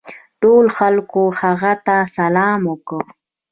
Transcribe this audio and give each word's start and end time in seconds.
ټولو 0.41 0.69
خلکو 0.77 1.21
هغه 1.41 1.71
ته 1.85 1.95
سلام 2.17 2.59
وکړ. 2.71 3.03